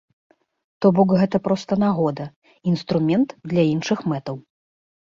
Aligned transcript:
То 0.85 0.89
бок 0.99 1.13
гэта 1.19 1.41
проста 1.49 1.79
нагода, 1.85 2.25
інструмент 2.75 3.39
для 3.55 3.71
іншых 3.73 3.99
мэтаў. 4.13 4.35